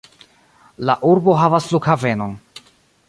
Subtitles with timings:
[0.89, 2.35] La urbo havas flughavenon.